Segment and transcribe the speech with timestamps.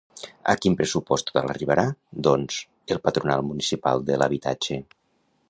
[0.51, 1.83] A quin pressupost total arribarà,
[2.29, 2.57] doncs,
[2.97, 4.81] el Patronat Municipal de l'Habitatge?